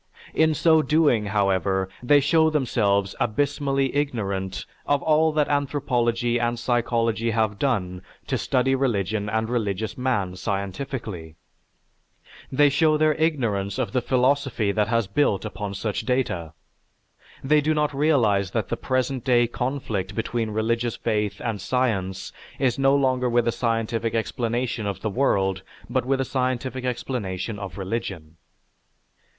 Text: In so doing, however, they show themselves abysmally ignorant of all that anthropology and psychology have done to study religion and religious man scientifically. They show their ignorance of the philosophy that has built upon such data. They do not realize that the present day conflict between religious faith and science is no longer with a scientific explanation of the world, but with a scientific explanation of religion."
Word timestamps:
In 0.33 0.55
so 0.55 0.81
doing, 0.81 1.27
however, 1.27 1.87
they 2.01 2.21
show 2.21 2.49
themselves 2.49 3.13
abysmally 3.19 3.95
ignorant 3.95 4.65
of 4.87 5.03
all 5.03 5.31
that 5.33 5.47
anthropology 5.47 6.39
and 6.39 6.57
psychology 6.57 7.29
have 7.29 7.59
done 7.59 8.01
to 8.25 8.35
study 8.35 8.73
religion 8.73 9.29
and 9.29 9.47
religious 9.47 9.99
man 9.99 10.35
scientifically. 10.37 11.35
They 12.51 12.67
show 12.69 12.97
their 12.97 13.13
ignorance 13.13 13.77
of 13.77 13.91
the 13.91 14.01
philosophy 14.01 14.71
that 14.71 14.87
has 14.87 15.05
built 15.05 15.45
upon 15.45 15.75
such 15.75 16.01
data. 16.01 16.53
They 17.43 17.61
do 17.61 17.75
not 17.75 17.93
realize 17.93 18.49
that 18.49 18.69
the 18.69 18.77
present 18.77 19.23
day 19.23 19.45
conflict 19.45 20.15
between 20.15 20.49
religious 20.49 20.95
faith 20.95 21.39
and 21.41 21.61
science 21.61 22.33
is 22.57 22.79
no 22.79 22.95
longer 22.95 23.29
with 23.29 23.47
a 23.47 23.51
scientific 23.51 24.15
explanation 24.15 24.87
of 24.87 25.01
the 25.01 25.11
world, 25.11 25.61
but 25.87 26.05
with 26.05 26.19
a 26.19 26.25
scientific 26.25 26.85
explanation 26.85 27.59
of 27.59 27.77
religion." 27.77 28.37